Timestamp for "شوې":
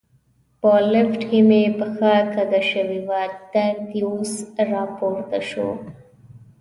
2.71-2.99